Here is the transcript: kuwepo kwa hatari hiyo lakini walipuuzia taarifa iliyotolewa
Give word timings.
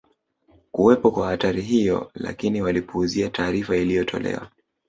kuwepo 0.71 1.11
kwa 1.11 1.27
hatari 1.27 1.61
hiyo 1.61 2.11
lakini 2.15 2.61
walipuuzia 2.61 3.29
taarifa 3.29 3.77
iliyotolewa 3.77 4.49